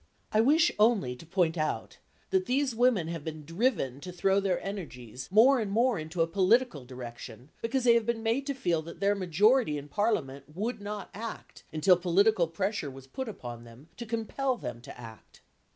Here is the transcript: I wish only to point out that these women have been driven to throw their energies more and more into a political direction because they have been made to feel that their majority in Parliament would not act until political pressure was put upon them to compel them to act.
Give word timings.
I 0.31 0.41
wish 0.41 0.71
only 0.79 1.15
to 1.15 1.27
point 1.27 1.59
out 1.59 1.99
that 2.31 2.47
these 2.47 2.73
women 2.73 3.07
have 3.09 3.23
been 3.23 3.45
driven 3.45 4.01
to 4.01 4.11
throw 4.11 4.39
their 4.39 4.59
energies 4.65 5.27
more 5.29 5.59
and 5.59 5.69
more 5.69 5.99
into 5.99 6.23
a 6.23 6.27
political 6.27 6.85
direction 6.85 7.51
because 7.61 7.83
they 7.83 7.93
have 7.93 8.07
been 8.07 8.23
made 8.23 8.47
to 8.47 8.55
feel 8.55 8.81
that 8.81 8.99
their 8.99 9.13
majority 9.13 9.77
in 9.77 9.89
Parliament 9.89 10.45
would 10.55 10.81
not 10.81 11.11
act 11.13 11.65
until 11.71 11.97
political 11.97 12.47
pressure 12.47 12.89
was 12.89 13.05
put 13.05 13.29
upon 13.29 13.63
them 13.63 13.89
to 13.97 14.07
compel 14.07 14.57
them 14.57 14.81
to 14.81 14.99
act. 14.99 15.41